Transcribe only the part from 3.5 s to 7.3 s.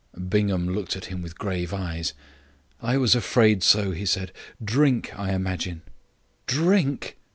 so," he said. "Drink, I imagine." "Drink!"